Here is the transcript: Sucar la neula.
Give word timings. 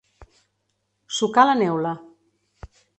Sucar 1.19 1.47
la 1.51 1.55
neula. 1.63 1.95